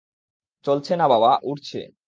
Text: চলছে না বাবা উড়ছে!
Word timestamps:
চলছে 0.65 0.93
না 0.95 1.05
বাবা 1.07 1.31
উড়ছে! 1.43 1.79